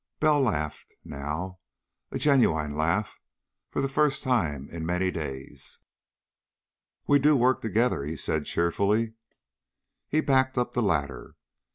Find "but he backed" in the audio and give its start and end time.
9.09-10.57